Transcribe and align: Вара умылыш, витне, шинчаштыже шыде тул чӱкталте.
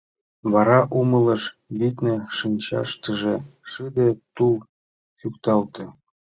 Вара 0.53 0.79
умылыш, 0.99 1.43
витне, 1.79 2.15
шинчаштыже 2.37 3.35
шыде 3.71 4.07
тул 4.35 4.55
чӱкталте. 5.17 5.85